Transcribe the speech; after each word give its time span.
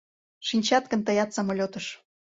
Шинчат 0.47 0.85
гын 0.91 1.01
тыят 1.07 1.29
самолетыш. 1.35 1.85